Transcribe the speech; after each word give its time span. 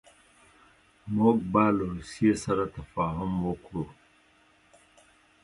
موږ 1.15 1.37
به 1.51 1.63
له 1.75 1.83
روسیې 1.93 2.33
سره 2.43 2.63
تفاهم 2.75 3.31
وکړو. 3.47 3.83